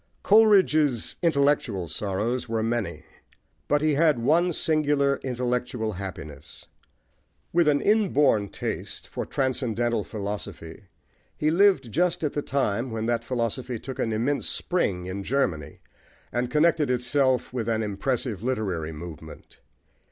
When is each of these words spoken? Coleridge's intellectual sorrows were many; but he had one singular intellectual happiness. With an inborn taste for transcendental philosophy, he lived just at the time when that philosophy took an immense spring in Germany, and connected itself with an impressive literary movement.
Coleridge's 0.23 1.15
intellectual 1.21 1.87
sorrows 1.87 2.49
were 2.49 2.63
many; 2.63 3.05
but 3.67 3.83
he 3.83 3.93
had 3.93 4.17
one 4.17 4.51
singular 4.51 5.19
intellectual 5.21 5.91
happiness. 5.91 6.65
With 7.53 7.67
an 7.67 7.81
inborn 7.81 8.49
taste 8.49 9.07
for 9.07 9.27
transcendental 9.27 10.03
philosophy, 10.03 10.85
he 11.37 11.51
lived 11.51 11.91
just 11.91 12.23
at 12.23 12.33
the 12.33 12.41
time 12.41 12.89
when 12.89 13.05
that 13.05 13.23
philosophy 13.23 13.77
took 13.77 13.99
an 13.99 14.11
immense 14.11 14.49
spring 14.49 15.05
in 15.05 15.21
Germany, 15.21 15.81
and 16.31 16.49
connected 16.49 16.89
itself 16.89 17.53
with 17.53 17.69
an 17.69 17.83
impressive 17.83 18.41
literary 18.41 18.91
movement. 18.91 19.59